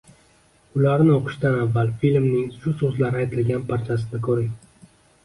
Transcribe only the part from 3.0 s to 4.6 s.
aytilgan parchasini ko’ring